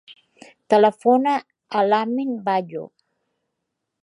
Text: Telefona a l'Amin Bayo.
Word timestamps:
Telefona 0.73 1.35
a 1.81 1.83
l'Amin 1.91 2.35
Bayo. 2.49 2.87